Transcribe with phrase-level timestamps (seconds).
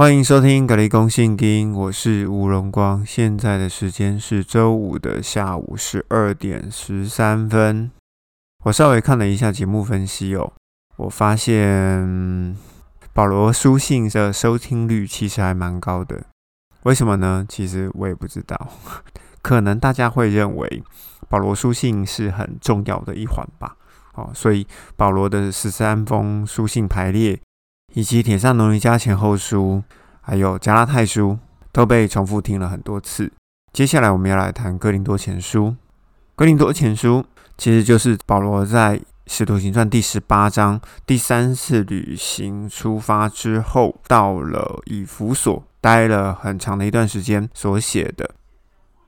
[0.00, 3.04] 欢迎收听《格雷公信经》，我是吴荣光。
[3.04, 7.90] 现在的时间是周五的下午十二点十三分。
[8.62, 10.52] 我稍微看了一下节目分析哦，
[10.98, 12.56] 我发现
[13.12, 16.22] 保罗书信的收听率其实还蛮高的。
[16.84, 17.44] 为什么呢？
[17.48, 18.56] 其实我也不知道。
[19.42, 20.84] 可能大家会认为
[21.28, 23.74] 保罗书信是很重要的一环吧。
[24.14, 27.40] 哦，所以保罗的十三封书信排列。
[27.94, 29.82] 以及《铁扇农尼加前后书》，
[30.20, 31.30] 还有《加拉太书》，
[31.72, 33.32] 都被重复听了很多次。
[33.72, 35.66] 接下来我们要来谈《哥林多前书》。
[36.36, 37.22] 《哥林多前书》
[37.56, 48.30] 其实就是保罗在《使徒行传》第十八章第三次旅行出发之后，到了以弗所待了很长的一段时间所写的。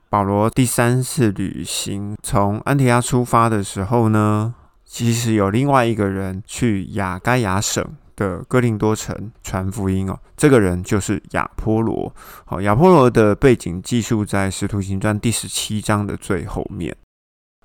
[0.09, 4.53] 保罗第三次旅行从安提亚出发的时候呢，
[4.85, 7.85] 其实有另外一个人去亚该亚省。
[8.21, 12.13] 的哥林多城传福音哦，这个人就是亚波罗。
[12.45, 16.95] 好，亚波罗的背景记述在《使徒行传》第十七章的最后面，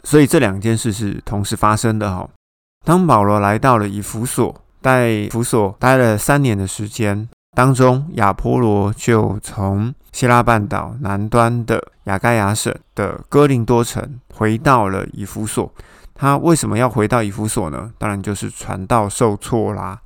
[0.03, 2.27] 所以这两件事是同时发生的哈。
[2.87, 15.71] 当保罗来到了以弗所，在弗所待了三年的时间当中，亚波罗就从希腊半岛南端的雅盖亚省的哥林多城回到了以弗所。
[16.15, 17.93] 他为什么要回到以弗所呢？
[17.99, 20.01] 当然就是传道受挫啦。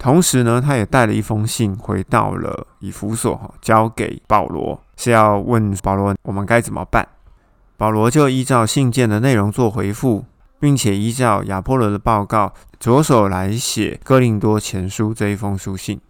[0.00, 7.06] 同时呢，他也带了一封信回到了以弗所，哈，交给保罗，是要问保罗我们该怎么办。
[7.76, 10.24] 保罗就依照信件的内容做回复，
[10.58, 16.00] 并且依照亚波罗的报告，着手来写哥林多前书这一封书信，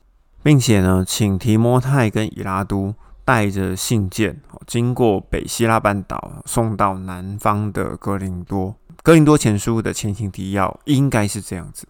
[0.40, 8.76] 并且呢，请提摩太跟以拉都带着信件，经过北希腊半岛送到南方的哥林多。
[9.02, 11.88] 哥林多前书的前情提要应该是这样子。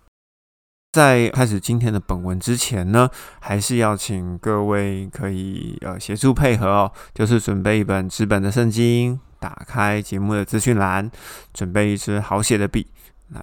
[0.93, 11.09] 在开始今天的本文之前呢，还是要请各位可以呃协助配合哦，就是准备一本纸本的圣经，打开节目的资讯栏，
[11.55, 12.89] 准备一支好写的笔，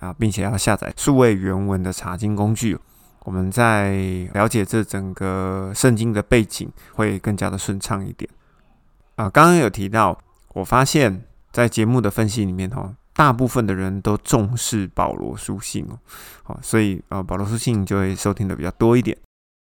[0.02, 2.78] 啊，并且要下载数位原文的查经工具，
[3.20, 3.96] 我们在
[4.34, 8.30] 了解这整个圣经的背景会更加的顺畅一点。
[9.16, 10.20] 啊，刚刚有提到，
[10.54, 12.94] 我发现在节目的分析里面哦。
[13.18, 15.98] 大部分的人都重视保罗书信哦，
[16.44, 19.18] 好，所以呃，保罗书信就会收听的比较多一点。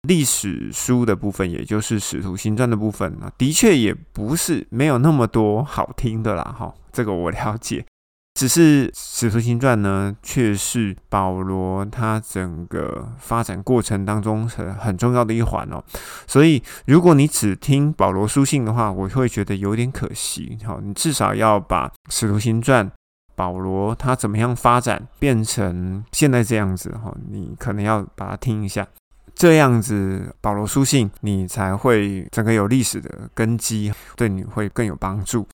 [0.08, 7.86] 历史书的部分，也就是使徒行传的部分啊，的确也不是没有那么多好听的啦，哈，这个我了解。
[8.34, 15.82] 只是使徒行传呢，却是保罗他整个发展过程当中很很重要的一环哦。
[16.26, 20.58] 所以，如果你只听保罗书信的话，我会觉得有点可惜。
[20.66, 22.92] 好，你至少要把使徒行传。
[23.36, 27.16] 保罗他怎么样发展变成现在这样子哈？
[27.30, 28.88] 你可能要把它听一下，
[29.34, 35.48] 这样子保罗书信你才会整个有历史的根基，对你会更有帮助。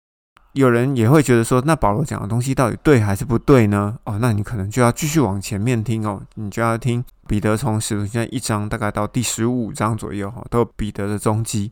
[0.53, 3.95] 有人也会觉得说，那保罗讲的东西到底对还是不对呢？
[4.03, 11.71] 哦，那你可能就要继续往前面听哦，你就要听彼得从使徒行传一章大概到第十五章左右哈，都有彼得的踪迹，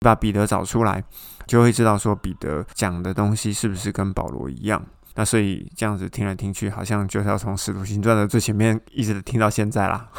[0.00, 1.04] 把彼得找出来，
[1.46, 4.82] 就会知道说彼得讲的东西是不是跟保罗一样。
[5.14, 10.08] 那所以这样子听来听去，好像就是要从《使徒行传》的最前面一直听到现在啦。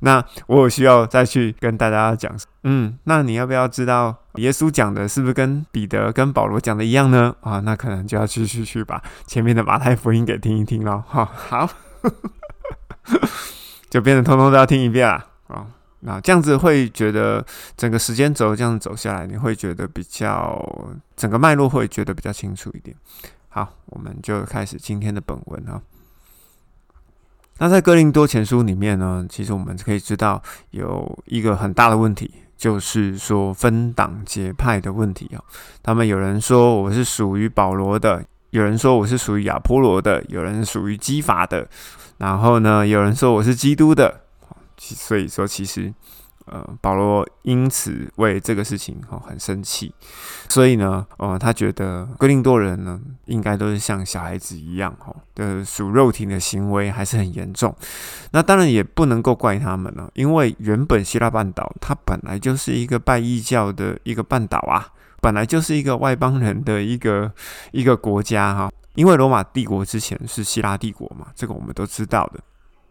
[0.00, 2.30] 那我有需要再去跟大家讲，
[2.64, 7.34] 嗯，那你要不要知道耶稣讲的是不是跟彼得、跟保罗讲的一样呢？
[7.40, 11.02] 啊，那可能就要继续去把前面的马太福音给听一听了。
[11.08, 11.68] 哈，好，
[13.88, 15.66] 就变成通通都要听一遍了啊。
[16.06, 17.44] 那这样子会觉得
[17.76, 20.56] 整个时间轴这样走下来，你会觉得比较
[21.16, 22.96] 整个脉络会觉得比较清楚一点。
[23.48, 25.82] 好，我们就开始今天的本文啊。
[27.58, 30.40] 那在哥林多前书里面呢，其实我们可以知道
[30.70, 35.42] 有一个很大的问题，就是说分党结派的问题啊。
[35.82, 41.66] 他们有人说我是属于保罗的，有人说我是属于亚波罗的，有人属于基法的，
[42.18, 44.25] 然后呢，有人说我是基督的。
[44.78, 45.92] 所以说，其实，
[46.46, 49.92] 呃，保罗因此为这个事情哦很生气，
[50.48, 57.74] 所以呢，呃，他觉得哥林多人呢，应该都是像小孩子一样，哈，的属肉体的行为还是很严重。
[58.30, 64.86] 那当然也不能够怪他们了，因为原本希腊半岛它本来就是一个拜异教的一个半岛啊，
[65.20, 67.32] 本来就是一个外邦人的一个
[67.72, 68.70] 一个国家哈。
[68.94, 72.40] 因为罗马帝国之前是希腊帝国嘛，这个我们都知道的。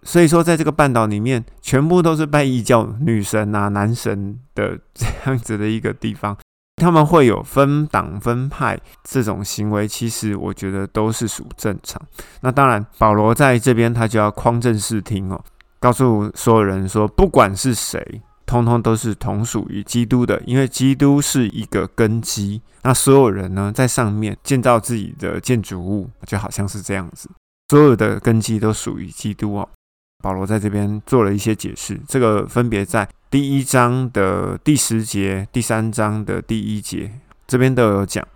[0.05, 6.37] 所以说，在这个半岛里面，全部都是拜异教女神啊、男神的这样子的一个地方，
[6.75, 11.99] 他们会有分党分派这种行为，其实我觉得都是属正常。
[12.41, 15.43] 那当然，保罗在这边他就要匡正视听哦，
[15.79, 22.61] 告诉所有人说，不管是谁，通通都是同属于基督的，因为基督是一个根基。
[22.83, 27.27] 那所有人呢，在上面建造自己的建筑物，就好像是这样子，
[27.69, 29.67] 所有的根基都属于基督哦。
[30.25, 37.11] 保罗在这边做了一些解释，这个分别在第一章的第十节、第三章的第一节
[37.45, 38.27] 这边都有讲。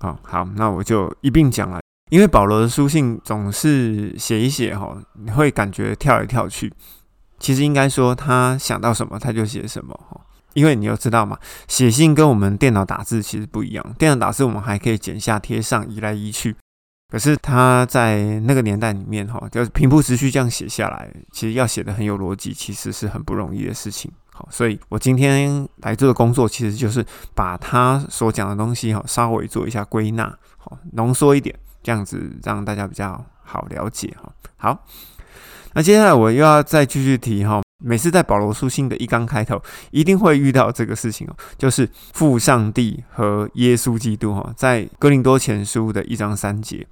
[0.00, 1.78] 好好，那我就一并讲了。
[2.10, 6.72] 因为保罗的书信总是写一写哈，你会感觉跳来跳去。
[7.38, 10.20] 其实应该说他想到什么他就写什么哈。
[10.54, 11.38] 因为你要知道嘛，
[11.68, 13.94] 写信跟我们电脑打字其实不一样。
[13.96, 16.56] 电脑打字我们还可以剪下贴上，移来移去。
[17.10, 24.08] 可是他在那个年代里面，哈，就是平铺直叙这样写下来，其实要写的很有逻辑，其实是很不容易的事情。
[24.32, 27.04] 好，所以我今天来做的工作，其实就是
[27.34, 31.52] 把他所讲的东西，哈，稍微做一下归纳，好，浓缩一点，
[31.82, 34.32] 这样子让大家比较好了解，哈。
[34.56, 34.86] 好，
[35.74, 39.60] 那接下来我又要再继续提，哈，每次在保罗书信的一刚开头，
[39.90, 46.86] 一定会遇到这个事情哦，就是父上帝和耶稣基督，哈，在哥林多前书的一章三节。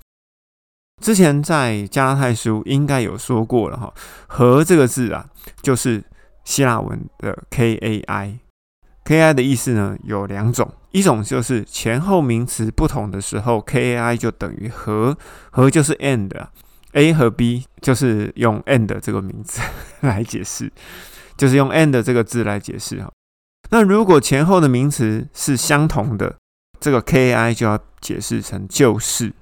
[1.00, 3.92] 之前在加拉太书应该有说过了哈，
[4.26, 5.26] 和这个字啊，
[5.62, 6.02] 就是
[6.44, 15.16] 希腊文的 kai，kai 的意思呢有两种，一种就是前后名词不同的时候，K A I 就等于和，
[15.50, 19.60] 和就是 and，A 和 B 就是用 and 这个名字
[20.00, 20.72] 来解释，
[21.36, 23.10] 就是用 and 这个字来解释哈。
[23.70, 26.36] 那如果前后的名词是相同的，
[26.80, 29.32] 这个 K A I 就要解释成就是。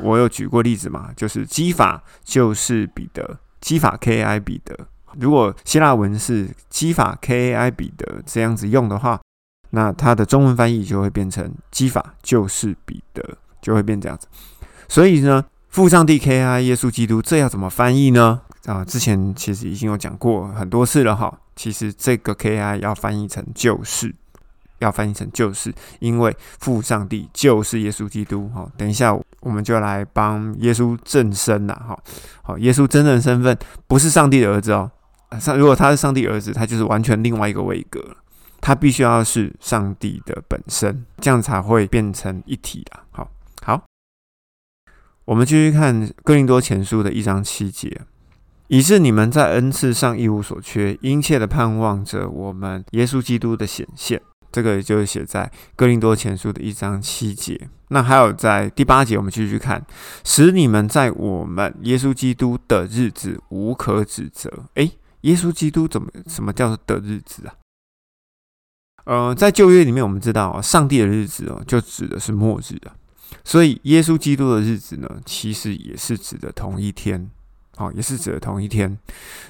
[0.00, 4.78] 我有举过例子嘛，就是基法就是彼得，基法 K I 彼得。
[5.18, 9.20] 如果希腊文是基法 K I 彼得这样子用的话，
[9.70, 13.22] 那它的中文翻译就会变成基法就是彼得，
[13.60, 14.26] 就会变这样子。
[14.88, 18.40] 所以呢，父上帝 K I 耶稣基督，这要怎么翻译呢？
[18.66, 21.38] 啊，之前其实已经有讲过很多次了哈。
[21.56, 24.14] 其实这个 K I 要翻译成就是。
[24.80, 28.70] 要翻译成就是，因为父上帝就是耶稣基督哈。
[28.76, 31.98] 等一下我，我们就来帮耶稣正身了哈。
[32.42, 33.56] 好，耶稣真正的身份
[33.86, 34.90] 不是上帝的儿子哦。
[35.38, 38.00] 上如果他是上帝儿子，他就是完全另外一个位格。
[38.60, 43.00] 他必须要是上帝的本身，这样才会变成一体的。
[43.12, 43.30] 好，
[43.62, 43.84] 好，
[45.26, 48.00] 我们继续看哥林多前书的一章七节，
[48.66, 54.20] 以是你们在恩赐上一无所缺，殷切的盼望着我们耶稣基督的显现。
[54.50, 57.68] 这个也就是写在哥林多前书的一章七节。
[57.88, 59.84] 那还有在第八节，我们继续看，
[60.24, 64.50] 使你们在我们耶稣基督的日子无可指责。
[64.74, 64.92] 诶，
[65.22, 67.54] 耶稣基督怎么什么叫做的日子啊？
[69.04, 72.94] 呃，在旧约里面，我们知道上帝的日子哦，就指的是末日啊。
[73.42, 77.30] 所以耶稣基督的日子呢，其实也是指的同一天。
[77.78, 78.98] 好，也是指的同一天。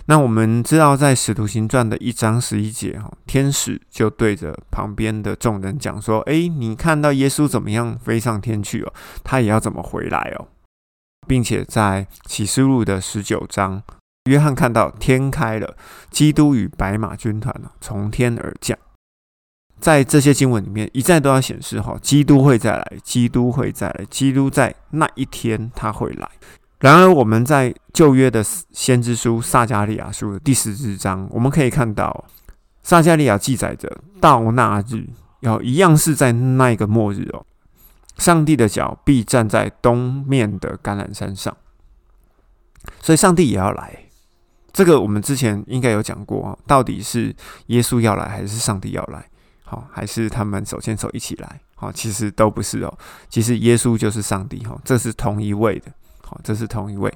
[0.05, 8.93] 那我们知道，在《使徒行传》的一章十一节，哈，天使就对着旁边的众人讲说：“诶，你看到耶稣怎么样飞上天去哦？
[9.25, 10.49] 他也要怎么回来哦？”
[11.27, 13.83] 并且在《启示录》的十九章，
[14.25, 15.75] 约翰看到天开了，
[16.11, 18.79] 基督与白马军团从天而降。
[19.81, 26.29] 在这些经文里面，一再都要显示哈，基督会再来，基督会再来，基督在那一天他会来。
[26.81, 32.25] 然而，我们在旧约的先知书撒加利亚书的第十四章，我们可以看到，
[32.85, 35.05] 撒加利亚记载着到那日，
[35.41, 37.45] 要一样是在那一个末日哦，
[38.19, 41.57] 上帝的脚必站在东面的橄榄山上，
[43.01, 44.05] 所以上帝也要来。
[44.73, 47.35] 这个我们之前应该有讲过，到底是
[47.67, 49.29] 耶稣要来，还是上帝要来？
[49.65, 51.61] 好，还是他们手牵手一起来？
[51.75, 55.93] 好，其实都不是哦，其实耶稣就是上帝哈，这是同一位的。
[56.29, 57.11] 好，这是同一位。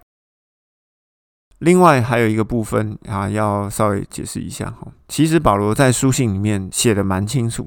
[1.58, 4.88] 另外还有一个部分啊，要稍微解释一下哈。
[5.06, 7.66] 其实保罗在书信里面写的蛮清楚，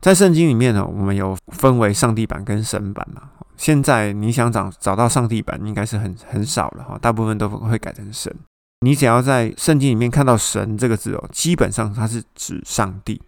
[0.00, 3.30] 在圣经里面呢，我们有分为上帝版跟神版嘛。
[3.56, 8.32] 现在你想找找到上帝版，应该是很很少了哈，大部分都会改成神。
[8.80, 13.20] 你只要在圣经里面看到“神”这个字哦，基本上它是指上帝。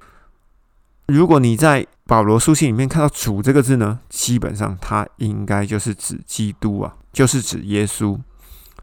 [1.08, 6.94] 如果你在保罗书信里面看到“主”这个字呢，基本上它应该就是指基督啊。
[7.10, 8.16] 就是指耶稣，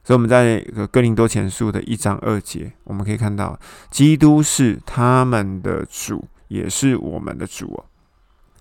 [0.03, 0.60] 所以我们在
[0.91, 3.58] 哥林多前书的一章二节，我们可以看到，
[3.89, 7.86] 基督是他们的主，也是我们的主哦。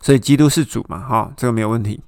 [0.01, 2.01] 所以基督是主嘛，哈，这个没有问题。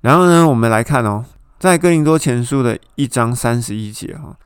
[0.00, 1.24] 然后呢，我们来看哦，
[1.58, 4.36] 在哥林多前书的一章三十一节，哈，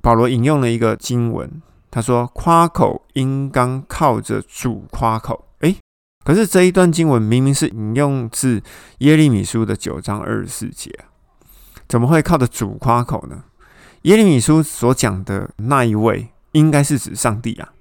[0.00, 5.44] 保罗引用了一个经文，他说：“夸口应当靠着主夸口。”
[6.24, 8.62] 可是这一段经文明明是引用自
[8.98, 11.12] 耶利米书的九章二十四节啊。
[11.86, 13.44] 怎么会靠着主夸口呢？
[14.02, 17.72] 耶利米书所讲的那一位应该是指上帝啊。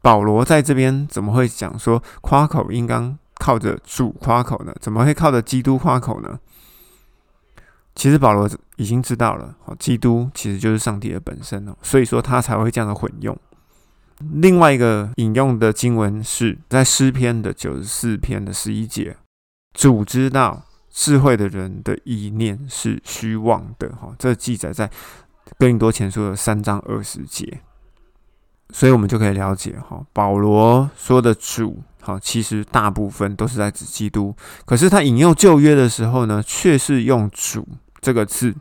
[0.00, 4.72] 保罗在这边怎么会讲说夸口应当靠着主夸口呢？
[4.80, 6.38] 怎么会靠着基督夸口呢？
[7.96, 13.36] 其实保罗已经知道了，哦，基督其实就是上帝的本身哦，所以说他才会这样的混用。
[14.32, 19.16] 另外一个引用的经文是在诗篇的九十四篇的十一节，
[19.72, 24.90] 主知道智慧的人的意念是虚妄的，哈，这记载在
[25.58, 27.60] 哥林多前书的三章二十节。
[28.72, 34.32] 所以我们就可以了解，哈，保罗说的主，哈，其实大部分都是在指基督，
[34.64, 37.66] 可是他引用旧约的时候呢，却是用主。
[38.00, 38.54] 这个字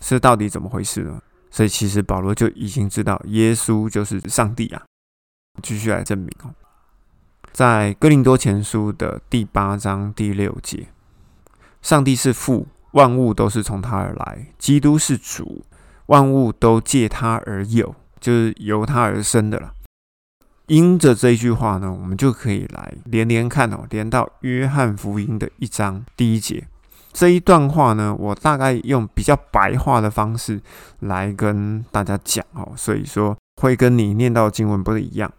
[0.00, 1.20] 是到底怎么回事呢？
[1.50, 4.82] 所以其实保罗就已经知道耶稣就是上帝啊。
[5.62, 6.54] 继续来证明哦，
[7.52, 10.88] 在哥林多前书的第八章第六节，
[11.82, 15.64] 上帝是父，万物都是从他而来；基督是主，
[16.06, 19.72] 万物都借他而有，就是由他而生的了。
[20.66, 26.66] 因着这一句话呢，我们就可以来连连看哦，连到约翰福音的一章第一节。
[27.12, 30.60] 这一段话呢，我大概用比较白话的方式
[31.00, 35.32] 来跟大家讲哦，所以说会跟你念到经文不是一样。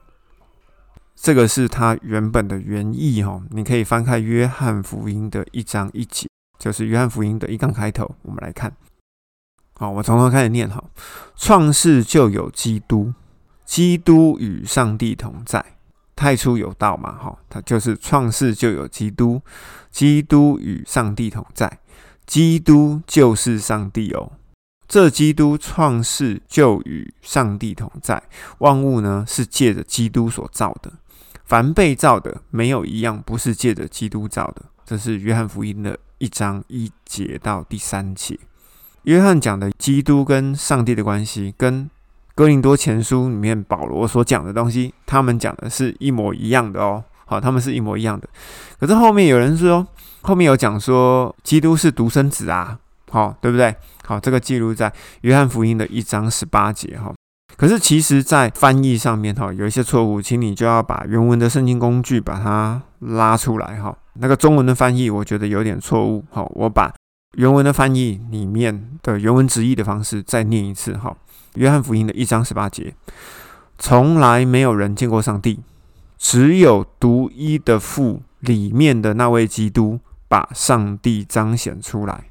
[1.19, 8.71] 这个是它原本的原意哈，你可以翻开约翰福音的一章一节，就是约翰福音的一章开头，我们来看。
[9.73, 10.83] 好，我从头开始念哈。
[11.35, 13.13] 创世就有基督，
[13.65, 15.63] 基督与上帝同在。
[16.15, 19.41] 太初有道嘛，哈，它就是创世就有基督，
[19.91, 21.79] 基督与上帝同在，
[22.25, 24.31] 基督就是上帝哦。
[24.87, 28.23] 这基督创世就与上帝同在，
[28.59, 30.91] 万物呢是借着基督所造的，
[31.47, 34.61] 凡被造的没有一样不是借着基督造的。
[34.85, 38.39] 这是约翰福音的一章一节到第三节，
[39.03, 41.89] 约翰讲的基督跟上帝的关系跟。
[42.35, 47.03] 哥林多前书里面保罗所讲的东西，他们讲的是一模一样的哦。
[47.25, 48.29] 好，他们是一模一样的。
[48.79, 49.83] 可是后面有人说，
[50.21, 52.77] 后面有讲说基督是独生子啊，
[53.09, 53.75] 好，对不对？
[54.05, 57.11] 好，这个记录在约翰福音的一章十八节哈。
[57.57, 63.97] 可是其实，在翻译上面哈，有一些错误，请你就要把原文的圣经工具把它拉出来哈。
[64.13, 66.93] 那个中文的翻译我觉得有点错误，好，我把
[67.35, 71.17] 原文的翻译里面的原文直译的方式再念一次哈。
[71.55, 72.93] 约翰福音的一章十八节，
[73.79, 75.59] 从来没有人见过上帝，
[76.19, 82.25] 只有独一的父里面的那位基督把上帝彰显出来。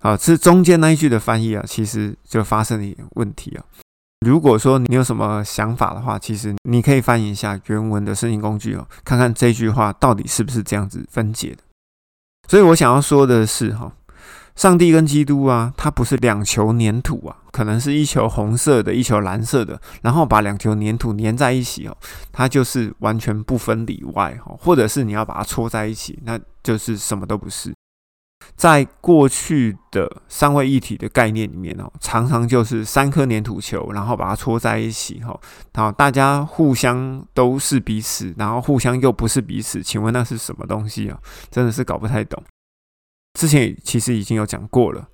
[0.00, 3.64] 好，这中间那一句的翻译啊，其实就发生了一点问题啊。
[4.20, 11.62] 如果说你有什么想法的话，其实你可以翻译一下原文的声音工具哦，看看这句话到底是不是这样子分解的。
[12.48, 13.92] 所以我想要说的是哈。
[14.56, 21.96] 上帝跟基督啊，它不是两球粘土啊，可能是一球红色的，一球蓝色的，然后把两球粘土粘在一起哦，
[22.30, 27.72] 它就是完全不分里外哈，或者是你要把它搓在一起，那就是什么都不是。
[28.56, 35.38] 在过去的三位一体的概念里面哦，常常就是三颗粘土球，然后把它搓在一起哈，
[35.72, 41.18] 然后大家互相都是彼此，然后互相又不是彼此，请问那是什么东西啊？
[41.50, 42.42] 真的是搞不太懂。
[43.34, 45.08] 之前其实已经有讲过了，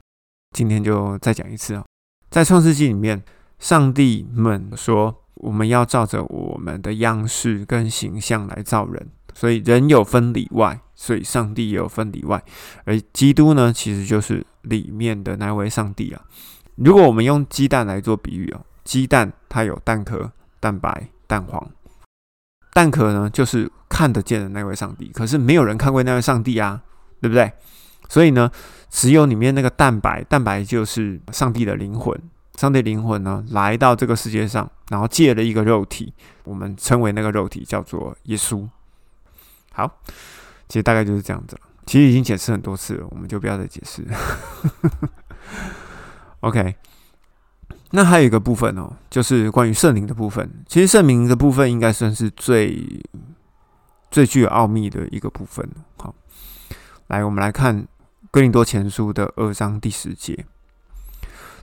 [0.56, 1.84] 今天就再讲一次啊。
[2.30, 3.22] 在创世纪里面，
[3.58, 12.42] 上帝们说我们要照着我们的样式跟形象来造人，所以人有分里外，所以上帝也有分里外。
[12.84, 16.20] 而基督呢，其实就是里面的那位上帝啊。
[16.74, 21.70] 如果我们用鸡蛋来做比喻哦，鸡蛋它有蛋壳、蛋白、蛋黄，
[22.72, 26.82] 蛋壳呢就是看得见的那位上帝，可是没有人看过那位上帝啊，
[27.20, 27.52] 对不对？
[28.08, 28.50] 所以呢，
[28.88, 32.18] 只有里面那个蛋白，蛋白就是上帝的灵魂。
[32.56, 38.66] 上帝灵魂呢，来到这个世界上，然后借了一个肉体，我们称为那个肉体叫做耶稣。
[39.72, 39.98] 好，
[40.68, 41.62] 其实大概就是这样子了。
[41.86, 44.04] 其实已经解释很多次了，我们就不要再解释。
[46.40, 46.74] OK，
[47.90, 50.64] 那还有一个部分哦，就是关于圣灵的部分。
[50.66, 53.02] 其实圣灵的部分应该算是最
[54.10, 55.68] 最具有奥秘的一个部分。
[55.96, 56.14] 好，
[57.08, 57.86] 来，我们来看。
[58.28, 60.44] 哥林多前书的二章第十节，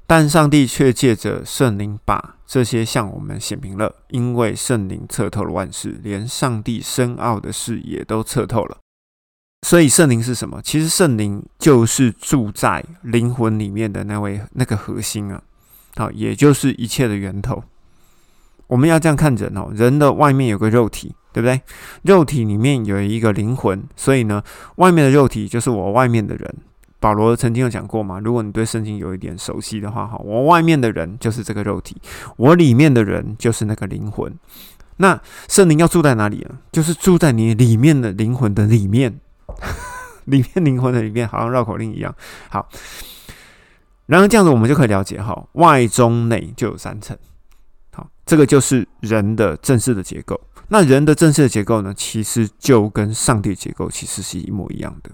[0.07, 8.77] 但上帝却借着圣灵把这些向我们显明了，因为圣灵测透了万事，连上帝深奥的事也都测透了。
[9.63, 10.61] 所以圣灵是什么？
[10.61, 15.41] 其实圣灵就是住在灵魂里面的那位那个核心啊，
[15.95, 17.63] 好，也就是一切的源头。
[18.67, 21.15] 我们要这样看人哦，人的外面有个肉体。
[21.33, 21.59] 对不对？
[22.03, 24.43] 肉体里面有一个灵魂，所以呢，
[24.75, 26.55] 外面的肉体就是我外面的人，
[26.99, 31.97] 保罗曾经有讲过嘛，如果你对圣经有一点熟悉的话，哈，我外面的人就是这个肉体，
[32.37, 34.31] 我里面的人就是那个灵魂。
[34.97, 36.61] 那圣灵要住在哪里啊？
[36.71, 39.19] 就是住在你里面的灵魂的里面，
[40.25, 42.13] 里面灵魂的里面，好像绕口令一样。
[42.49, 42.67] 好，
[44.05, 47.17] 然后这样子我们就可以了解哈，外中内就有三层。
[47.91, 50.39] 好，这个就是人的正式的结构。
[50.69, 55.11] 那人的正式的结构呢，其实就跟上帝结构其实是一模一样的。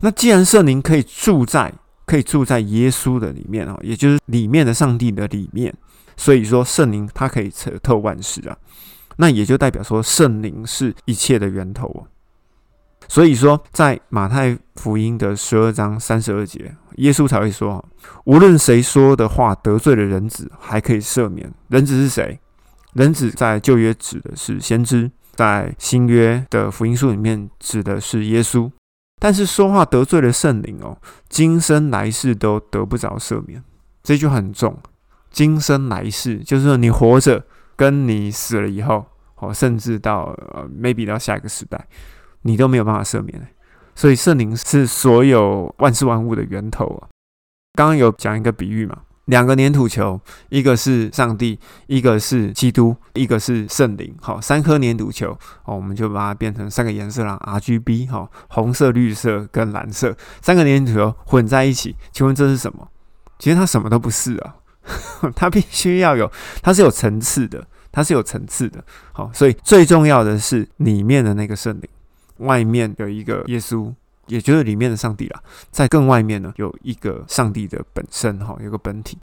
[0.00, 1.72] 那既然圣灵可以住在
[2.06, 5.74] 可以住在耶稣的里面啊，也就是里面的上帝的里面，
[6.16, 8.56] 所以说圣灵它可以彻透万事啊。
[9.16, 12.06] 那也就代表说，圣灵是一切的源头哦。
[13.10, 17.84] 所以说，在马太福音的十二章三十二节，耶稣才会说
[18.22, 21.52] ：“无论谁说的话得罪了人子，还可以赦免。
[21.66, 22.38] 人子是谁？
[22.92, 28.70] 人子在旧约指的是先知，在新约的福音书里面指的是耶稣。
[29.18, 30.96] 但是说话得罪了圣灵哦，
[31.28, 33.60] 今生来世都得不着赦免。
[34.04, 34.78] 这句很重，
[35.32, 37.44] 今生来世就是说你活着。”
[37.80, 41.82] 跟你死了以后，哦，甚至到呃，maybe 到下一个时代，
[42.42, 43.48] 你都没有办法赦免。
[43.94, 47.08] 所以圣灵是所有万事万物的源头啊。
[47.74, 54.14] 刚刚有讲一个比喻嘛，两个粘土球，一个是上帝，一个是基督，一个是圣灵。
[54.20, 55.30] 好，三颗粘土球，
[55.64, 62.88] 哦，我们就把它变成三个颜色啦，R G B，哈，红色、绿色跟蓝色，三个粘土球混在一起，请问这是什么？
[63.38, 64.56] 其实它什么都不是啊。
[65.36, 66.30] 它必须要有，
[66.62, 68.82] 它是有层次的，它是有层次的。
[69.12, 71.88] 好，所以最重要的是里面的那个圣灵，
[72.40, 73.92] 外面有一个耶稣，
[74.26, 75.42] 也就是里面的上帝啦。
[75.70, 79.18] 在更外面呢，有一个上帝的本身，哈，有个本体。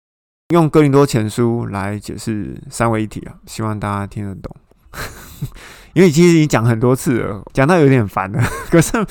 [0.53, 4.55] 用哥林多前书来解释三位一体啊，希望大家听得懂。
[5.93, 8.41] 因为其实已经讲很多次了，讲到有点烦了。
[8.71, 9.05] 可是，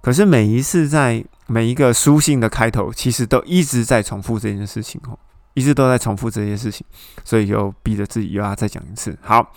[0.00, 5.18] 可是每一次在每一个书信的开头，其实都一直在重复这件事情哦。
[5.52, 6.84] 一直都在重复这些事情，
[7.24, 9.16] 所以就逼着自己又要再讲一次。
[9.20, 9.52] 好，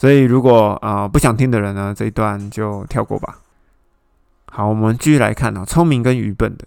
[0.00, 3.40] 所以如果啊不想听的人呢，这一段就跳过吧。
[4.50, 6.66] 好，我们继续来看啊，聪明跟愚笨的。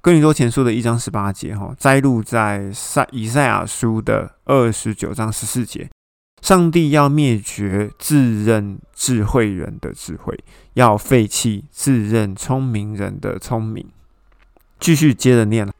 [0.00, 5.90] 哥林多前书的一章十八节哈，摘录在赛以赛亚书的二十九章十四节。
[6.40, 10.42] 上帝要灭绝自认智慧人的智慧，
[10.72, 13.86] 要废弃自认聪明人的聪明。
[14.80, 15.70] 继续接着念。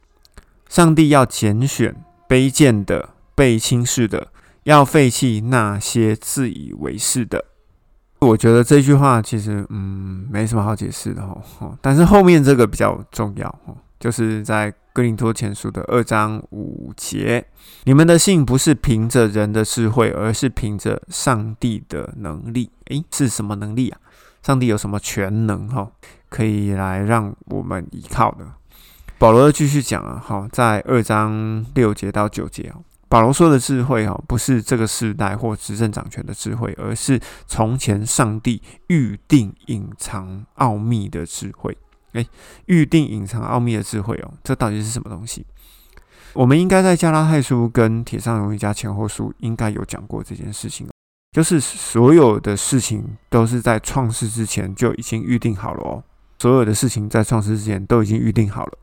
[0.69, 1.95] 上帝要拣选
[2.29, 4.27] 卑贱的、被轻视的，
[4.63, 7.45] 要废弃那些自以为是的。
[8.19, 17.45] 我觉得这句话其实嗯没什么好解释的哦，但是后面这个比较重要哦，就是在哥林多前书的二章五节，
[17.83, 22.69] 你们的信不是凭着人的智慧，而是凭着上帝的能力。
[22.85, 23.99] 诶，是什么能力啊？
[24.41, 25.91] 上帝有什么全能哈，
[26.29, 28.45] 可以来让我们依靠的？
[29.17, 32.71] 保罗又继续讲啊，好，在二章六节到九节，
[33.13, 41.77] 保罗说的智慧哦，不是这个时代或执政掌权的智慧，而是从前上帝预定隐藏奥秘的智慧。
[42.13, 42.27] 诶，
[42.65, 45.45] 预定隐藏奥秘的智慧哦，这到底是什么东西？
[46.33, 50.89] 我们应该在加拉太书跟铁上容易加前后书应该有讲过这件事情，
[51.33, 56.03] 就是所有的事情都是在创世之前就已经预定好了哦，
[56.39, 58.79] 所有的事情在创世之前都已经预定好了。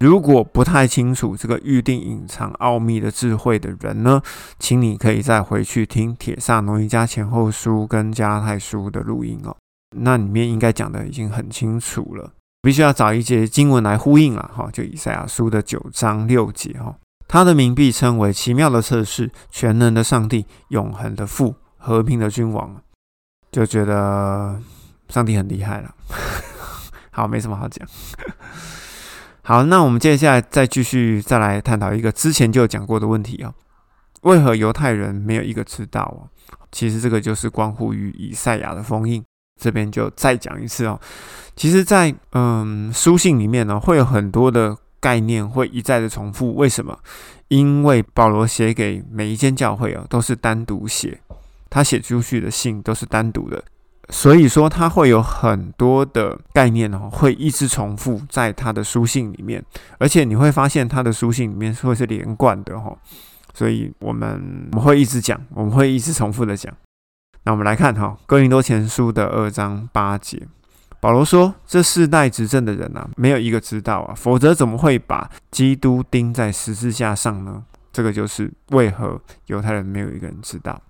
[0.00, 4.22] 如果不太清楚这个预定隐藏奥秘的智慧的人呢，
[4.58, 9.54] 请你可以再回去听《铁萨挪伊加前后书》跟《加拉太书》的录音哦，
[9.94, 12.32] 那里面应该讲的已经很清楚了。
[12.62, 16.94] 必须要找一节经文来呼应了哈，就以赛亚书的九章六节哈，
[17.28, 22.74] 他的名被称为奇妙的测试、全能的上帝、永恒的父、和平的君王，
[23.52, 24.58] 就觉得
[25.10, 25.94] 上帝很厉害了。
[27.12, 27.86] 好，没什么好讲。
[29.50, 33.52] 好，那我们接下来再继续再来探讨一个之前就讲过的问题哦，
[34.20, 36.30] 为何犹太人没有一个知道哦？
[36.70, 39.20] 其实这个就是关乎于以赛亚的封印，
[39.60, 41.00] 这边就再讲一次哦。
[41.56, 46.96] 其实，在嗯书信里面呢，会有很多的概念会一再的重复，为什么？
[47.48, 51.20] 因为保罗写给每一间教会哦，都是单独写，
[51.68, 53.60] 他写出去的信都是单独的。
[54.10, 59.64] 所以说，他会有很多的概念哦，会一直重复在他的书信里面，
[59.98, 62.96] 而且你会发现他的书信里面会是连贯的哈。
[63.54, 66.72] 所以我们我们会一直讲，我们会一直重复的讲。
[67.44, 70.46] 那我们来看哈，《哥林多前书》的二章八节，
[71.00, 80.80] 保罗说：“这世代执政的人啊，没有一个知道啊，否则怎么会把基督钉在十字架上呢？”这个就是为何犹太人没有一个人知道。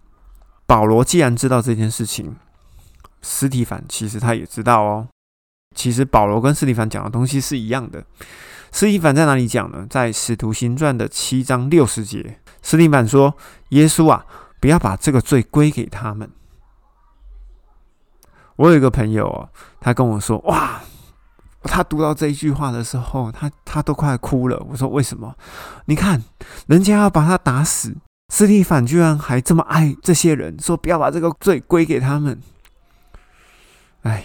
[0.66, 2.34] 保罗既然知道这件事情。
[3.22, 5.08] 斯蒂凡其实他也知道哦，
[5.74, 8.04] 其实保罗跟斯蒂凡讲的东西是一样的。
[8.72, 9.84] 斯蒂凡在哪里讲呢？
[9.90, 13.36] 在使徒行传的七章六十节，斯蒂凡说
[13.70, 14.24] ：“耶稣啊，
[14.60, 16.30] 不要把这个罪归给他们。”
[18.54, 19.48] 我有一个朋友哦，
[19.80, 20.80] 他跟我说：“哇，
[21.64, 25.34] 他读到这一句话的时候，他他都快哭了。”我说：“为什么？
[25.86, 26.22] 你看，
[26.68, 27.96] 人家要把他打死，
[28.28, 32.40] 斯蒂凡居然还这么爱这些人，说不要把这个罪归给他们。”
[34.02, 34.24] 哎。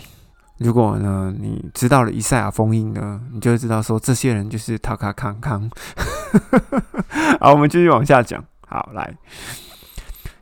[0.58, 5.70] 如果呢，你知道了以赛亚封印呢，你就会知道说这些人就是塔卡康康。
[7.42, 8.42] 好，我们继续往下讲。
[8.66, 9.18] 好，来，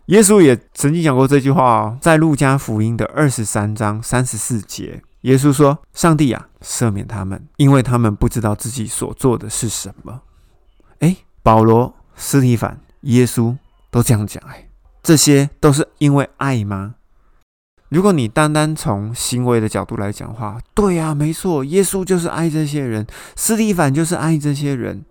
[0.06, 10.22] 耶稣也曾经讲过这句话哦，在路加福音的二十三章三十四节，耶稣说：“上帝啊，赦免他们，因为他们不知道自己所做的是什么。”
[11.02, 13.58] 哎，保罗、斯提凡、耶稣
[13.90, 14.70] 都这样讲，哎，
[15.02, 16.94] 这些都是因为爱吗？
[17.94, 25.06] 如果你单单从行为的角度来讲话，对呀，没错，耶稣就是爱这些人，斯蒂凡就是爱这些人。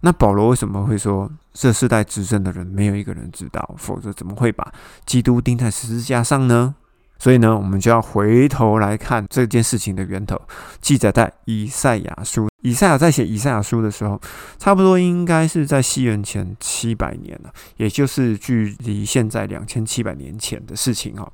[0.00, 3.74] 那保罗为什么会说这世代执政的人没有一个人知道？
[3.78, 4.70] 否则怎么会把
[5.06, 6.74] 基督钉在十字架上呢？
[7.18, 10.38] 所以呢，我们就要回头来看这件事情的源头，
[10.82, 12.50] 记载在以赛亚书。
[12.60, 14.20] 以赛亚在写以赛亚书的时候，
[14.58, 21.32] 差不多应该是在西元前七百年了，也就是距离现在两千七百年前的事情哈。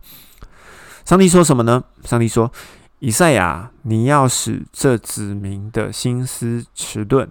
[1.05, 1.83] 上帝说什么呢？
[2.05, 2.53] 上帝说
[3.01, 7.29] ：“以赛亚，你要使这子民的心思迟钝，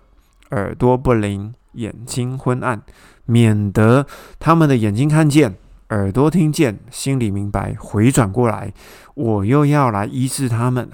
[0.51, 2.81] 耳朵不灵，眼睛昏暗，
[3.25, 4.05] 免得
[4.39, 5.55] 他们的眼睛看见，
[5.89, 8.73] 耳朵听见，心里明白，回转过来，
[9.15, 10.89] 我又要来医治他们。”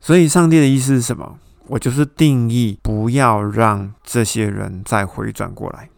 [0.00, 1.38] 所以，上帝的意思是什么？
[1.68, 5.88] 我就是定义，不要让这些人再回转过来。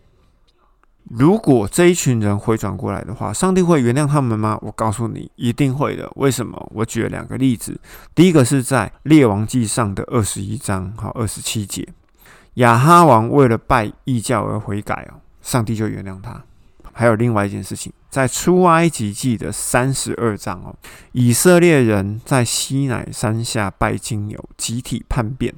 [1.11, 4.59] 如果这一群人回转过来的话，上帝会原谅他们吗？
[4.63, 6.11] 我告诉你，一定会的。
[6.17, 6.71] 为什么？
[6.75, 7.79] 我举了两个例子。
[8.15, 11.87] 第一个是在列王记上的二十一章，好二十七节，
[12.55, 16.43] 亚哈王为了拜异教而悔改哦，上帝就原谅他。
[16.97, 20.75] 还有另外一件事情，在出埃及记的三十二章哦，
[21.13, 25.53] 以色列人在西乃山下拜金牛，集体叛变，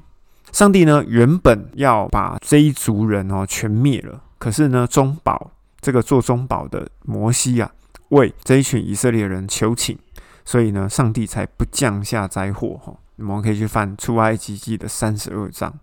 [0.51, 4.21] 上帝呢原本要把这一族人哦全灭了。
[4.39, 7.71] 可是呢，中保这个做中保的摩西啊，
[8.09, 9.97] 为这一群以色列人求情，
[10.45, 12.93] 所以呢，上帝才不降下灾祸哈。
[13.17, 15.73] 我们可以去翻出埃及记的三十二章，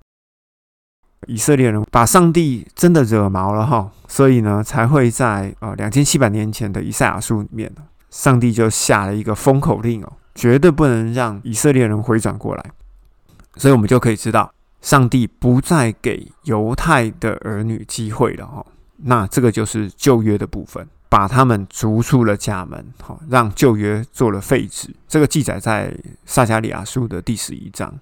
[1.26, 7.72] 以色列人把上帝真的惹毛了哈，所以呢，才会在呃两千七百年前的以赛亚书里面，
[8.08, 12.64] 上帝就下了一个封口令哦，绝对不能让以色列人回转过来，
[13.56, 14.52] 所以我们就可以知道。
[14.80, 18.66] 上帝不再给犹太的儿女机会了哈，
[18.98, 24.94] 那这个就是旧约的部分，把他们逐出了家门，好让旧约做了废止。
[25.08, 27.98] 这个记载在撒加利亚书的第十一章。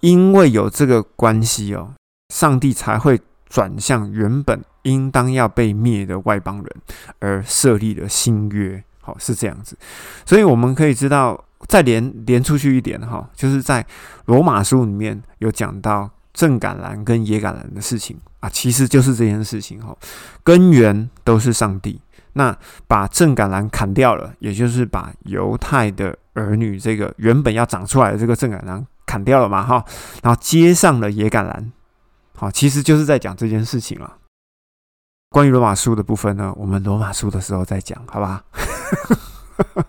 [0.00, 1.94] 因为有这个关系哦，
[2.28, 3.18] 上帝才会
[3.48, 6.76] 转向原本应当要被灭的外邦人，
[7.20, 8.84] 而设立了新约。
[9.00, 9.78] 好，是这样子，
[10.26, 11.42] 所以我们可以知道。
[11.68, 13.84] 再连连出去一点哈，就是在
[14.26, 19.96] 罗马书里面有讲到正橄榄跟野橄榄的事情啊，其实就是这件事情哈，
[20.44, 22.00] 根源都是上帝。
[22.34, 22.54] 那
[22.86, 29.82] 把正橄榄砍掉了，也就是把犹太的儿女这个原本要长出来的这个正橄榄砍掉了嘛哈，
[30.22, 31.70] 然后接上了野橄榄，
[32.34, 34.18] 好，其实就是在讲这件事情了。
[35.30, 38.44] 关于罗马书的部分呢，我们罗马书的时候再讲，好吧？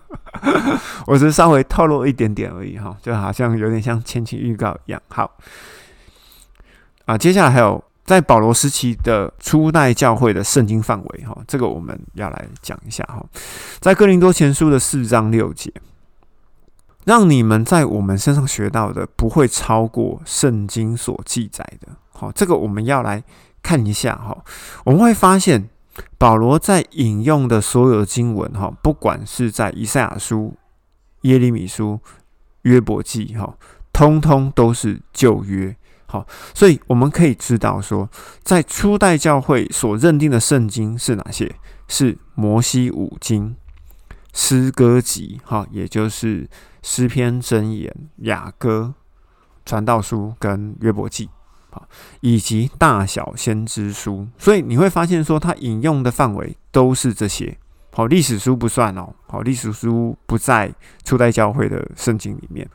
[1.06, 5.00] 我只是稍微透露一点点而已哈，就好像有点像前期预告一样。
[5.08, 5.30] 好，
[7.06, 13.24] 啊，接下来还有在保罗时期的初代教会的圣经范围哈，这个我们要来讲一下哈。
[13.80, 15.72] 在哥林多前书的四章六节，
[17.04, 21.88] 让你们在我们身上学到的不会超过圣经所记载的。
[22.12, 23.22] 好，这个我们要来
[23.62, 24.36] 看一下哈，
[24.84, 25.68] 我们会发现。
[26.16, 30.56] 保罗在引用的所有经文，哈，不管是在以赛亚书、
[31.22, 32.00] 耶利米书、
[32.62, 33.56] 约伯记，哈，
[33.92, 38.08] 通通都是旧约，好，所以我们可以知道说，
[38.42, 41.54] 在初代教会所认定的圣经是哪些？
[41.90, 43.56] 是摩西五经、
[44.34, 46.46] 诗歌集，哈，也就是
[46.82, 48.92] 诗篇、箴言、雅歌、
[49.64, 51.30] 传道书跟约伯记。
[52.20, 57.56] 以及大小先知书，所以你会发现说，它引用的范围都是这些。
[57.92, 59.12] 好，历史书不算哦。
[59.26, 60.72] 好，历史书不在
[61.04, 62.68] 初代教会的圣经里面。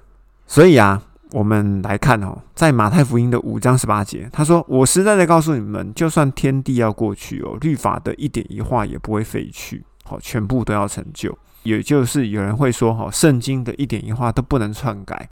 [0.45, 1.01] 所以啊，
[1.31, 11.37] 我们来看哦，在马太福音的五章十八节，他说：“我实在的告诉你们，就算天地要过去哦，律法的一点一画也不会废去。”好，全部都要成就。
[11.63, 15.29] 也就是有人会说，哈，圣经的一点一画都不能篡改。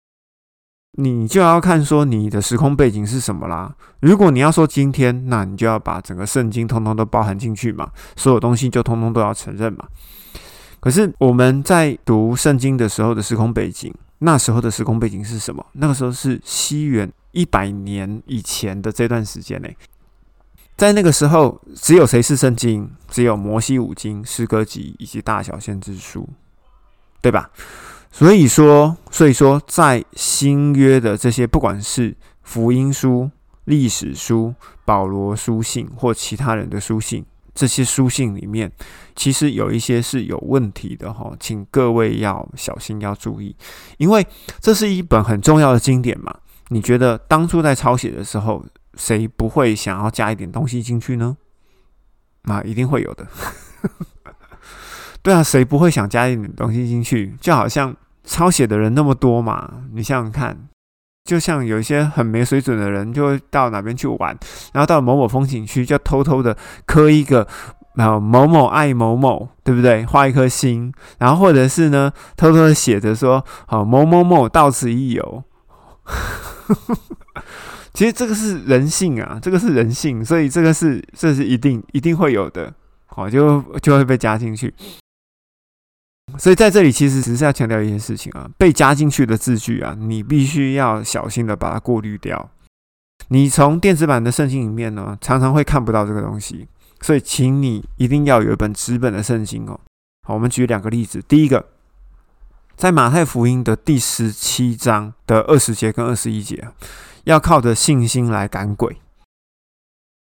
[0.93, 3.73] 你就要看说你的时空背景是什么啦。
[4.01, 9.87] 如果你要说今天，那你就要把整个圣经通通都包含进去嘛，所有东西就通通都要承认嘛。
[10.79, 15.65] 可是我们在读圣经的时候的时空背景，那时候的时空背景是什么？
[15.73, 19.77] 那个时候是西元一百年以前的这段时间内。
[20.75, 22.89] 在那个时候，只有谁是圣经？
[23.07, 26.27] 只有摩西五经、诗歌集以及大小先知书，
[27.21, 27.51] 对吧？
[28.11, 33.31] 所以说，所以说，在新约的这些，不管是福音书、
[33.65, 34.53] 历史书、
[34.85, 38.71] 保罗书信或其他人的书信，这些书信里面，
[39.15, 43.55] 其实有一些是有问题的哈，请各位要小心，要注意，
[43.97, 44.25] 因为
[44.59, 46.35] 这是一本很重要的经典嘛。
[46.69, 48.63] 你觉得当初在抄写的时候？
[48.97, 51.37] 谁不会想要加一点东西进去呢？
[52.43, 53.25] 啊，一定会有的。
[55.23, 57.35] 对啊，谁不会想加一点东西进去？
[57.39, 60.57] 就好像抄写的人那么多嘛，你想想看，
[61.25, 64.35] 就像有一些很没水准的人，就会到哪边去玩，
[64.73, 67.47] 然后到某某风景区，就偷偷的刻一个
[67.95, 70.05] 然后某某爱某某，对不对？
[70.05, 75.43] 画一颗心，然后或者是呢，偷偷的写着说好某某某到此一游。
[77.93, 82.73] 其实这个是人性啊，这个是人性，所以这个是这是一定一定会有的，
[83.07, 84.73] 好就就会被加进去。
[86.37, 92.49] 所以在这里其实只是要强调一件事情啊，被加进去的字句啊，你必须要小心的把它过滤掉。
[93.29, 96.67] 你从电子版的圣经里面呢，常常会看不到这个东西，
[97.01, 99.79] 所以请你一定要有一本纸本的圣经哦。
[100.27, 101.67] 好，我们举两个例子，第一个，
[102.75, 106.67] 在马太福音的第十七章的二十节跟二十一节。
[107.25, 108.97] 要靠着信心来赶鬼，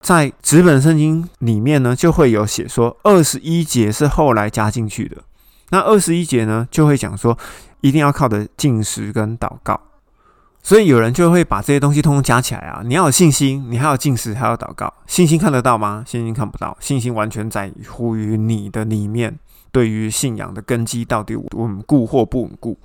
[0.05, 5.25] 在纸本圣经里面呢，就会有写说二十一节是后来加进去的。
[5.70, 7.37] 那二十一节呢，就会讲说
[7.80, 9.80] 一定要靠的进食跟祷告。
[10.62, 12.83] 所以有人就会把这些东西通通加起来啊！
[12.85, 14.92] 你要有信心，你还要进食，还要祷告。
[15.06, 16.04] 信心看得到吗？
[16.06, 19.38] 信心看不到，信心完全在乎于你的里面。
[19.72, 22.76] 对于信仰的根基到底稳固或不稳固？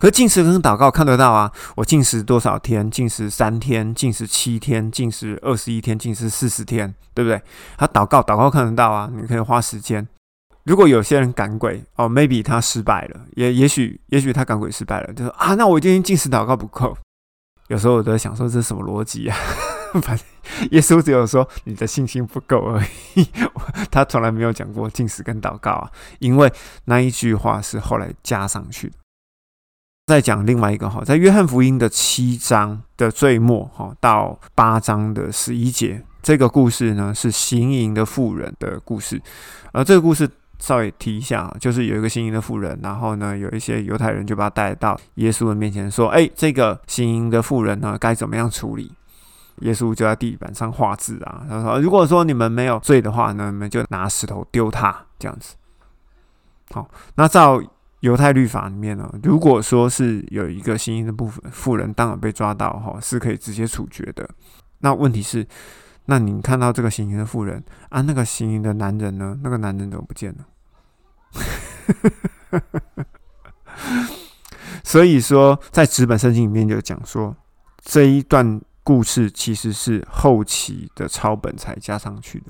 [0.00, 1.52] 可是进食跟祷告看得到啊！
[1.76, 2.90] 我进食多少天？
[2.90, 7.40] 进食三天，进食七天，进食二十一天，进食四十天，对不对？
[7.76, 9.08] 他祷告，祷告看得到啊！
[9.14, 10.08] 你可以花时间。
[10.64, 16.96] 如果有些人赶鬼哦，maybe 他失败了，也也许也许他赶鬼失败了，就说啊，那我今天进食祷告不够。
[17.68, 19.36] 有时候我都在想说，这是什么逻辑啊？
[20.02, 20.24] 反正
[20.70, 22.82] 耶稣只有说你的信心不够而
[23.14, 23.26] 已，
[23.90, 26.52] 他从来没有讲过进食跟祷告啊，因为
[26.84, 28.94] 那一句话是后来加上去的。
[30.06, 39.22] 再讲另外一个哈，在约翰福音的七章的最末哈到八章的十一节，这个故事呢是行淫的妇人的故事，
[39.72, 40.28] 而这个故事。
[40.60, 48.92] 稍微提一下，就是有一个行淫的妇人，然后呢，有一些犹太人就把他带到耶稣的面前，说：“哎，这个行淫的妇人呢，该怎么样处理？”
[49.62, 55.56] 耶稣就在地板上画字啊，他说：“如果说你们没有罪的话呢，你们就拿石头丢他，这样子。”
[56.72, 57.60] 好，那照
[58.00, 64.28] 犹太律法里面呢，如果说是有一个行淫的部分妇人，当然被抓到哈，是可以直接处决的。
[64.78, 65.46] 那问题是？
[66.10, 69.38] 那你看到这个行淫的妇人啊，那个行淫的男人呢？
[69.44, 70.44] 那个男人怎么不见了？
[74.82, 77.36] 所以说，在纸本圣经里面就讲说，
[77.80, 82.46] 这一段故事其实是后期的抄本才加上去的。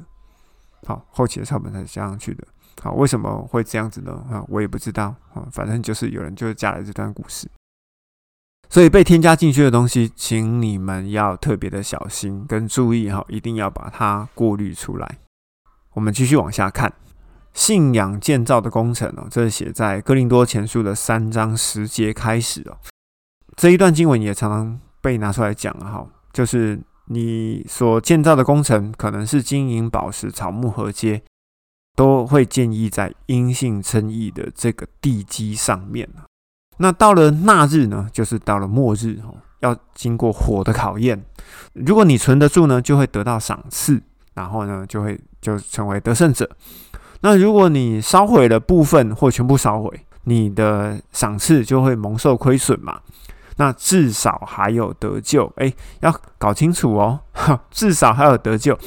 [0.86, 2.42] 好，后期的抄本才加上去的。
[2.80, 4.24] 好，为什么会这样子呢？
[4.30, 7.46] 啊，我也不知道啊，反正就是有人就是加了这段故事。
[8.70, 15.18] 所以被添加进去的东西，请你们要特别的小心跟注意哈，一定要把它过滤出来。
[15.94, 16.92] 我们继续往下看，
[17.52, 22.78] 信仰建造的工程哦，这是写在哥林多前书的三章十节开始哦。
[23.56, 31.20] 这一段经文也常常被拿出来讲哈，就是你所建造的工程，可能是金银宝石、草木禾秸，
[31.96, 36.08] 都会建议在阴性称义的这个地基上面
[36.82, 41.22] 那到了那日呢，就是到了末日哦，要经过火的考验。
[41.74, 44.00] 如果你存得住呢，就会得到赏赐，
[44.32, 46.48] 然后呢，就会就成为得胜者。
[47.20, 49.90] 那如果你烧毁了部分或全部烧毁，
[50.24, 52.98] 你的赏赐就会蒙受亏损嘛。
[53.56, 57.20] 那至少还有得救，诶，要搞清楚哦，
[57.70, 58.78] 至少还有得救，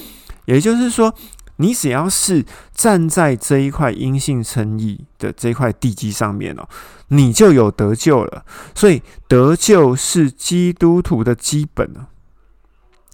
[0.46, 1.14] 也就是说。
[1.58, 6.68] 你只要是站在这一块阴性称义的这块地基上面哦，
[7.10, 8.44] 你就有得救了。
[8.74, 12.08] 所以得救是基督徒的基本啊。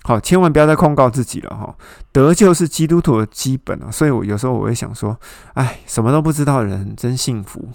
[0.04, 1.76] 好，千万不要再控告自己了哈。
[2.12, 5.16] 得救是基督徒的基本啊，所以我有时候我会想说，
[5.54, 7.68] 哎，什么都不知道的人真幸福。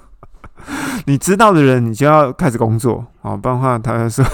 [1.06, 4.24] 你知道的人，你就要开始工作啊，不然的话，他就说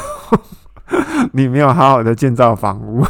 [1.33, 3.07] 你没有好好的建造房屋。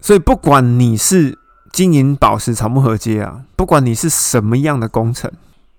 [0.00, 1.38] 所以，不管你是
[1.72, 5.30] 经营宝石草木合接啊，不管你是什么样的工程，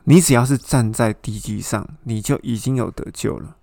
[0.03, 3.55] 你只要是站在地基上，你就已经有得救了。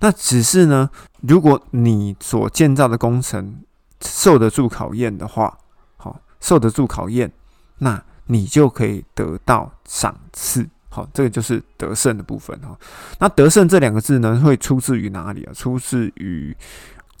[0.00, 3.60] 那只是呢，如果你所建造的工程
[4.00, 5.58] 受得住考验的话，
[5.96, 7.30] 好，受得住考验，
[7.78, 10.66] 那你就可以得到赏赐。
[10.88, 12.76] 好，这个就是得胜的部分哈。
[13.18, 15.52] 那得胜这两个字呢，会出自于哪里啊？
[15.52, 16.56] 出自于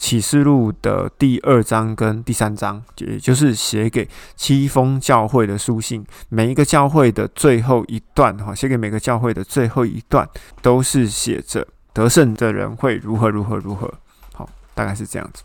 [0.00, 6.04] 启示录的第二章跟第三章，也就是写给七封教会的书信。
[6.30, 10.26] 每一个教会的最后一段哈，写给每个教会的最后一段，
[10.62, 13.92] 都是写着得胜的人会如何如何如何。
[14.32, 15.44] 好，大概是这样子。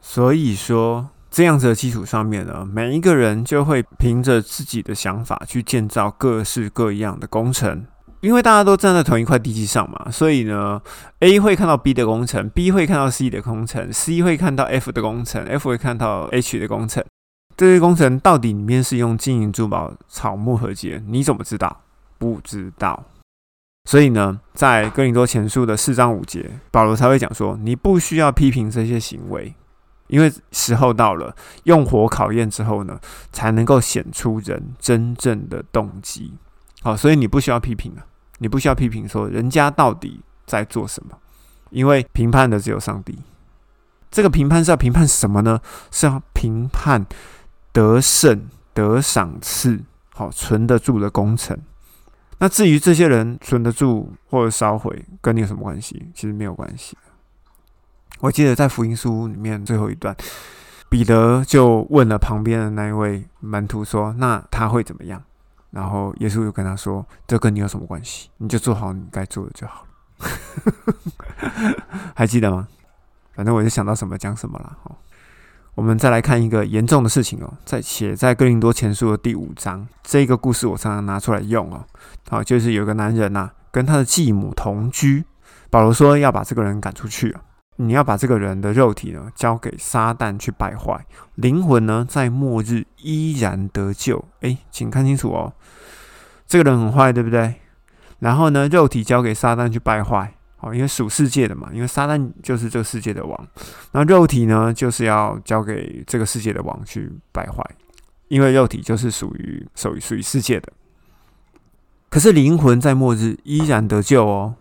[0.00, 1.10] 所以说。
[1.34, 7.84] 这样子的基础上面呢，每一个人就会凭着自己的想法去建造各式各样的工程，
[8.24, 10.80] 因为大家都站在同一块地基上嘛，所以呢
[11.20, 17.04] ，A 会看到 B 的工程，B 会看到 C 的工程，C 会看到 F 的工程，F 会看到 H 的工程。
[17.54, 21.82] 这些工程到底里面是用金银珠宝、草木和结，你怎么知道？
[22.16, 23.04] 不知道。
[23.90, 29.54] 所以呢，在哥林多前书的四章五节，保罗才会讲说，你不需要批评这些行为。
[30.06, 32.98] 因为时候到了，用火考验之后呢，
[33.32, 36.32] 才能够显出人真正的动机。
[36.80, 38.04] 好，所以你不需要批评啊，
[38.44, 41.18] 你不需要批评说人家到底在做什么，
[41.70, 43.18] 因为评判的只有上帝。
[44.10, 45.58] 这个评判是要评判什么呢？
[45.90, 47.06] 是要评判
[47.72, 49.80] 得胜、得赏赐、
[50.12, 51.58] 好存得住的工程。
[52.36, 56.10] 那至于这些人存得住或者烧毁，跟你有什么关系？
[56.14, 56.98] 其实没有关系。
[58.20, 60.14] 我记得在福音书里面最后一段，
[60.90, 65.22] 彼得就问了旁边的那一位门徒说：“那他会怎么样？”
[65.74, 68.30] 然后耶稣就跟他说：“这跟你有什么关系？
[68.36, 69.88] 你就做好你该做的就好了。
[72.14, 72.68] ”还记得吗？
[73.34, 74.78] 反正我就想到什么讲什么了。
[74.84, 74.96] 好，
[75.74, 81.84] 我们再来看一个严重的事情哦，在写在哥林多前书的第五章，这个故事我常常拿出来用哦。
[82.28, 85.24] 好，就是有个男人呐，跟他的继母同居，
[85.70, 87.42] 保罗说要把这个人赶出去啊。
[87.76, 94.24] 你要把这个人的肉体呢交给撒旦去败坏，灵魂呢在末日依然得救。
[94.40, 95.52] 诶，请看清楚哦，
[96.46, 97.54] 这个人很坏，对不对？
[98.20, 103.48] 然后呢，肉体交给撒旦去败坏，好，因为属世界的嘛，因为撒旦就是这个世界的王，
[103.92, 107.62] 那肉体呢就是要交给这个世界的王去败坏，
[108.28, 110.72] 因为肉体就是属于属于属于世界的。
[112.08, 114.54] 可是灵魂在末日依然得救哦，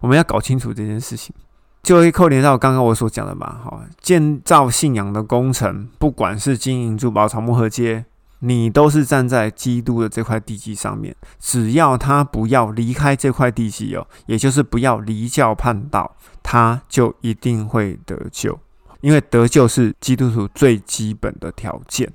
[0.00, 1.34] 我们要搞清楚这件事情。
[1.82, 8.04] 就会扣连到刚刚我所讲的嘛，哈，建造信仰的工程，不管是金银珠宝、草木合接，
[8.40, 11.16] 你都是站在基督的这块地基上面。
[11.38, 18.58] 只要他不要离开这块地基哦，也就是不要离教叛道，他就一定会得救。
[19.00, 22.12] 因为得救是基督徒最基本的条件。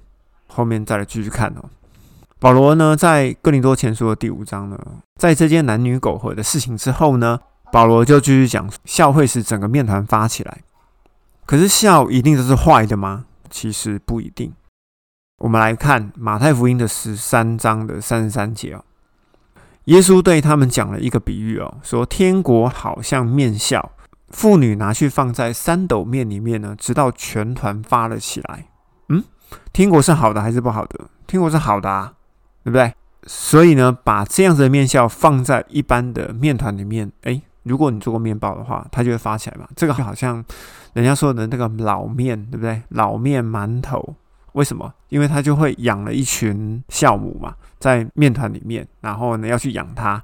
[0.47, 1.65] 后面再来继续看哦。
[2.39, 4.80] 保罗呢，在哥林多前书的第五章呢，
[5.19, 7.39] 在这件男女苟合的事情之后呢。
[7.71, 10.60] 保罗就继续讲，笑会使整个面团发起来。
[11.45, 13.25] 可是笑一定都是坏的吗？
[13.49, 14.54] 其实不一定。
[15.38, 18.84] 我们来看马太福音的十三章的三十三节哦，
[19.84, 23.91] 耶稣对他们讲了一个比喻哦，说天国好像面笑，
[24.30, 28.67] 妇女拿去放在三斗面里面呢，直到全团发了起来。
[29.10, 29.23] 嗯，
[29.71, 31.10] 天国是好的还是不好的？
[31.28, 32.13] 天国是好的啊，
[32.63, 32.93] 对不对？
[33.28, 37.41] 所以呢，把这样子的面笑放在一般的面团里面，哎。
[37.65, 39.67] 如果你做过面包的话，它就会发起来嘛。
[39.75, 40.43] 这个好像
[40.93, 42.82] 人家说的那个老面，对不对？
[42.89, 44.15] 老面馒头，
[44.54, 44.93] 为什么？
[45.10, 50.21] 因为它就会养了一群酵母嘛，在面团里面，然后呢要去养它，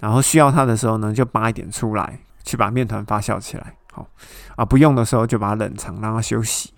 [0.00, 3.74] 然后需要它的时候呢，就扒一点出来，去把面团发酵起来。
[3.92, 4.06] 好
[4.56, 6.72] 啊，不用的时候就把它冷藏，让它休息。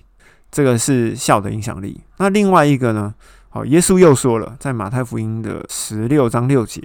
[0.50, 2.00] 这个是酵的影响力。
[2.18, 3.14] 那另外一个呢？
[3.48, 6.82] 好，耶稣又说了，在马太福音的十六章六节。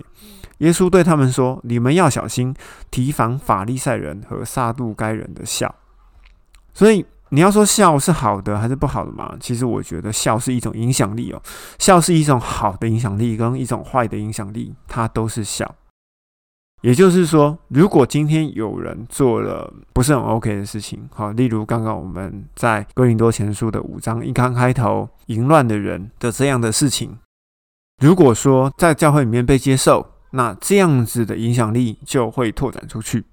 [0.60, 2.54] 耶稣对他们说：“你们要小心
[2.91, 5.74] 提防法利赛人和撒杜该人的笑。”
[6.74, 9.36] 所以你要说笑是好的还是不好的嘛？
[9.39, 11.41] 其实我觉得笑是一种影响力哦，
[11.78, 15.76] 笑是一种好的影响力跟一种坏的影响力，它都是笑。
[16.82, 27.18] 也就是说，如果今天有人做了不是很 OK 的事情，好，例如刚刚我们在哥林多前书的五章一刚开头淫乱的人的这样的事情，
[28.01, 30.05] 如果说在教会里面被接受。
[30.32, 33.25] 那这样子的影响力就会拓展出去，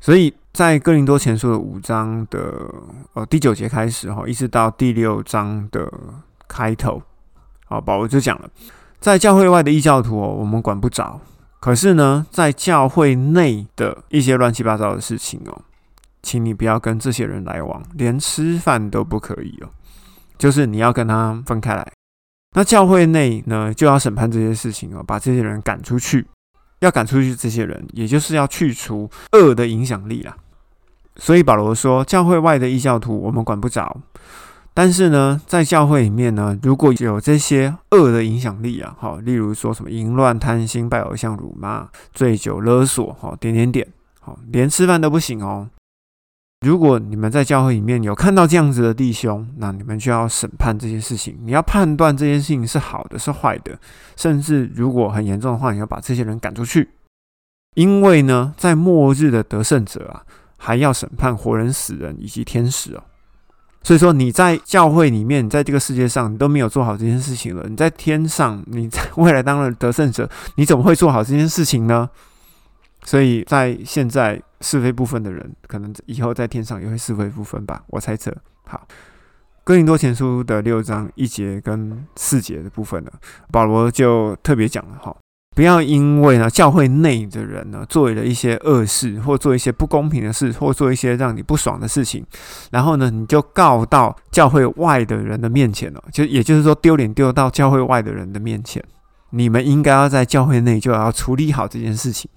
[0.00, 2.70] 所以在哥林多前书的五章的
[3.14, 5.90] 呃第九节开始哈，一直到第六章的
[6.46, 7.02] 开头，
[7.66, 8.50] 好，保罗就讲了，
[9.00, 11.20] 在教会外的异教徒哦，我们管不着；
[11.60, 15.62] 可是呢，在教会内的一些乱七八糟的事情哦，
[16.22, 19.70] 请你不要跟这些人来往，连吃饭都不可以哦，
[20.36, 21.95] 就是你要跟他分开来。
[22.56, 26.26] 那教会内呢，就要审判这些事情哦，把这些人赶出去。
[26.80, 30.36] 要赶出去这些人，也就是要去除恶的影响力啦。
[31.16, 33.96] 所以保罗说，教会外的异教徒我们管不着，
[34.74, 43.88] 但是呢，在教会里面呢，如果有这些恶的影响力啊，好，例如说什么淫乱、贪心、拜偶像、辱骂、醉酒、勒索，好，点点点，
[44.20, 45.66] 好，连吃饭都不行哦。
[46.66, 51.38] 如果你们在教会里面有看到这样子的弟兄，那你们就要审判这件事情。
[51.44, 53.78] 你要判断这件事情是好的是坏的，
[54.16, 56.88] 甚至如果很严重的话，你要把这些人赶出去。
[57.76, 60.24] 因为呢，在末日的得胜者啊，
[60.56, 63.02] 还要审判活人、死人以及天使哦。
[63.84, 67.64] 所以说你在教会里面，在这个世界上，你都没有做好这件事情了。
[67.68, 72.10] 你在天上，你在未来当了得胜者，你怎么会做好这件事情呢？
[73.06, 78.36] 所以在现在是非不分的人，可能以后在天上也会是非不分吧，我猜测。
[78.64, 78.86] 好，
[79.62, 83.10] 哥林多前书的六章一节跟四节的部分呢，
[83.52, 85.16] 保罗就特别讲了哈，
[85.54, 92.26] 不要因为呢教会内的人呢做了一些恶事，或做一些不公平的事，或做一些让你不爽的事情，
[92.72, 98.82] 然后呢你就告到教会外的人的面前了，就也就是说丢脸丢到教会外的人的面前，
[99.30, 102.28] 你们应该要在教会内就要处理好这件事情。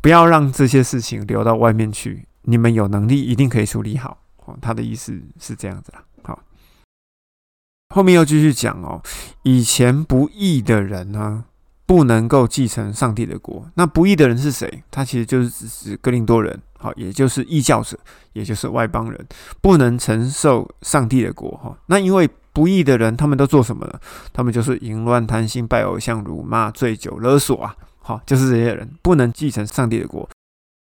[0.00, 2.26] 不要让这些事情流到外面去。
[2.42, 4.18] 你们有能力，一定可以处理好。
[4.46, 6.02] 哦，他的意思是这样子啦。
[6.22, 6.38] 好，
[7.94, 9.02] 后面又继续讲哦。
[9.42, 11.44] 以前不义的人呢，
[11.84, 13.70] 不能够继承上帝的国。
[13.74, 14.82] 那不义的人是谁？
[14.90, 16.58] 他其实就是指格林多人。
[16.78, 17.98] 好，也就是异教者，
[18.32, 19.26] 也就是外邦人，
[19.60, 21.50] 不能承受上帝的国。
[21.56, 24.00] 哈，那因为不义的人，他们都做什么呢？
[24.32, 27.74] 他们就是淫乱、贪心、拜偶像、辱骂、醉酒、勒索啊。
[28.08, 30.26] 好，就是这些人不能继承上帝的国。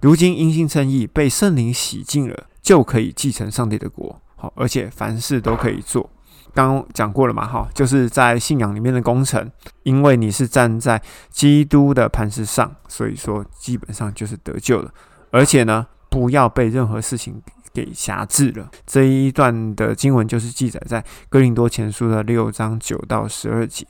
[0.03, 4.21] 如今因信称义，被圣灵洗净了，就可以继承上帝的国。
[4.37, 6.11] 好，而且凡事都可以做。
[6.53, 7.47] 刚讲过了嘛？
[7.47, 9.51] 哈，就是在信仰里面的工程，
[9.85, 11.01] 因为你是站在
[11.31, 14.93] 基督的磐石上，所以说基本上就是得救了。
[15.31, 17.41] 而且呢，不要被任何事情
[17.73, 18.71] 给辖制了。
[18.85, 23.87] 这一段的经文就是记载在哥林多前书的六章九到十二节。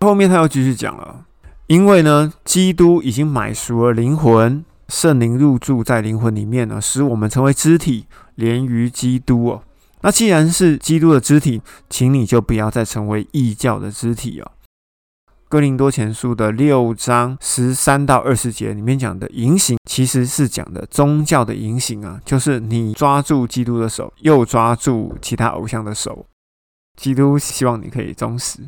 [0.00, 1.24] 后面他又继续讲了，
[1.66, 9.62] 因为呢，基督已经买赎了灵魂，圣灵入住在灵魂里面呢，使我们成为肢体，连于基督哦。
[10.02, 14.52] 那既然是基督的肢体，请你就不要再成为异教的肢体哦。
[15.48, 26.26] 哥林多前书的六章十三到二十节里面讲的淫行，其实是讲的宗教的淫行啊，就是你抓住基督的手，又抓住其他偶像的手。
[26.96, 28.60] 基督希望你可以忠实。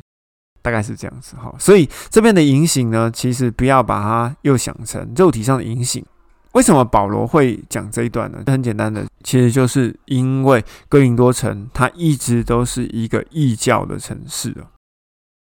[0.61, 6.05] 大概是这样子哈，所以这边的隐形呢，其实不要把它又想成肉体上的隐形。
[6.53, 8.43] 为什么保罗会讲这一段呢？
[8.45, 14.67] 很简单的，其实就是因为哥林多城它一直都是一个异教的城市哦，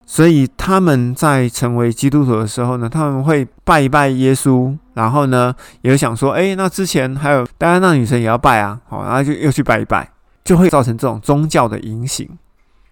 [0.05, 10.13] 所以他们在成为基督徒的时候呢，他们会拜一拜耶稣，然后呢，也想说，哎，那之前还有当然那女神也要拜啊，好，然后就又去拜一拜，
[10.45, 12.29] 就会造成这种宗教的隐形。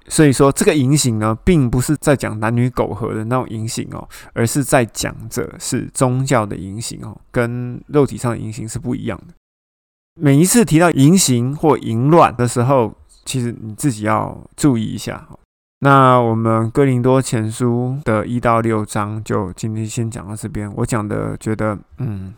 [0.08, 9.34] 所以说，这个隐形呢，并不是在讲男女苟合的那种隐形哦，而是在讲着是宗教的隐形哦，跟肉体上的隐形是不一样的。
[10.20, 12.94] 每一次提到淫行或淫乱的时候，
[13.24, 15.26] 其实你自己要注意一下。
[15.80, 20.72] 那我们哥林多前书的一到六章，就今天先讲到这边。
[20.76, 22.34] 我讲的觉得，嗯。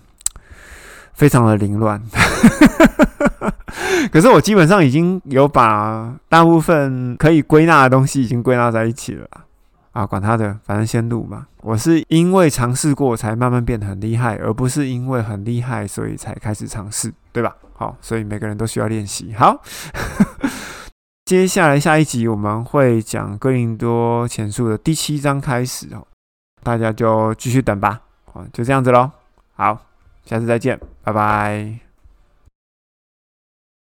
[1.15, 2.01] 非常的凌乱，
[4.13, 9.29] 可是我基本上已经有把大部分可以归纳的东西已经归纳在一起了
[9.93, 11.47] 啊，管他的，反正先录嘛。
[11.63, 17.55] 我是因为尝试过才慢慢变得很厉害，而不是因为很厉害所以才开始尝试，对吧？
[17.75, 19.35] 好，所以每个人都需要练习。
[19.35, 19.61] 好，
[21.27, 26.07] 接下来下一集我们会讲哥林多前书的第七章开始哦，
[26.63, 28.01] 大家就继续等吧。
[28.33, 29.11] 好，就这样子喽。
[29.55, 29.79] 好。
[30.25, 31.88] 下次再见，拜拜。